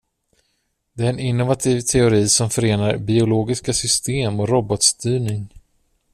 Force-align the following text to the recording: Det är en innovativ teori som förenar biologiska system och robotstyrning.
Det 0.93 1.05
är 1.05 1.09
en 1.09 1.19
innovativ 1.19 1.81
teori 1.81 2.29
som 2.29 2.49
förenar 2.49 2.97
biologiska 2.97 3.73
system 3.73 4.39
och 4.39 4.49
robotstyrning. 4.49 5.49